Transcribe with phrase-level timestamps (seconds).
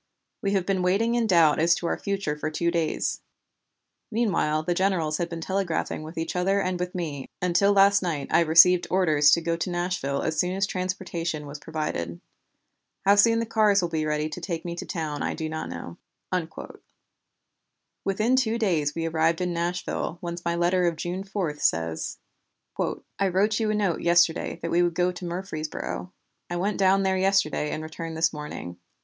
[0.41, 3.21] We have been waiting in doubt as to our future for two days;
[4.09, 8.27] meanwhile the generals had been telegraphing with each other and with me, until last night
[8.31, 12.19] I received orders to go to Nashville as soon as transportation was provided.
[13.05, 15.97] How soon the cars will be ready to take me down I do not know."
[18.03, 22.17] Within two days we arrived in Nashville whence my letter of June 4 says:
[23.19, 26.11] "I wrote you a note yesterday that we would go to Murfreesboro.
[26.49, 28.79] I went down there yesterday and returned this morning.